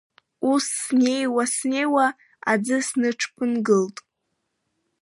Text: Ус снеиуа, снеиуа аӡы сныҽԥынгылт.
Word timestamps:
Ус 0.51 0.65
снеиуа, 0.81 1.43
снеиуа 1.53 2.07
аӡы 2.51 2.77
сныҽԥынгылт. 2.87 3.97